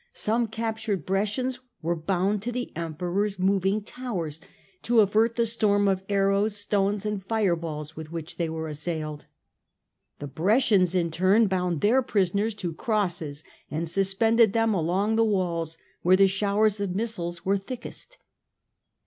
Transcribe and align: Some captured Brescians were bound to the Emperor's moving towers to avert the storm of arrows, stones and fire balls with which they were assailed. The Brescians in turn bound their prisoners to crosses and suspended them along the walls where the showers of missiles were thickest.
Some 0.13 0.47
captured 0.47 1.05
Brescians 1.05 1.59
were 1.83 1.95
bound 1.95 2.41
to 2.41 2.51
the 2.51 2.75
Emperor's 2.75 3.37
moving 3.37 3.83
towers 3.83 4.41
to 4.81 4.99
avert 5.01 5.35
the 5.35 5.45
storm 5.45 5.87
of 5.87 6.01
arrows, 6.09 6.57
stones 6.57 7.05
and 7.05 7.23
fire 7.23 7.55
balls 7.55 7.95
with 7.95 8.11
which 8.11 8.37
they 8.37 8.49
were 8.49 8.67
assailed. 8.67 9.27
The 10.17 10.25
Brescians 10.25 10.95
in 10.95 11.11
turn 11.11 11.45
bound 11.45 11.81
their 11.81 12.01
prisoners 12.01 12.55
to 12.55 12.73
crosses 12.73 13.43
and 13.69 13.87
suspended 13.87 14.53
them 14.53 14.73
along 14.73 15.17
the 15.17 15.23
walls 15.23 15.77
where 16.01 16.17
the 16.17 16.25
showers 16.25 16.81
of 16.81 16.95
missiles 16.95 17.45
were 17.45 17.57
thickest. 17.59 18.17